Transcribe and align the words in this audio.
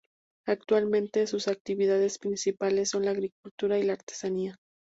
Actualmente 0.47 1.27
sus 1.27 1.47
actividades 1.47 2.17
principales 2.17 2.89
son 2.89 3.05
la 3.05 3.11
agricultura 3.11 3.77
y 3.77 3.83
la 3.83 3.93
artesanía. 3.93 4.55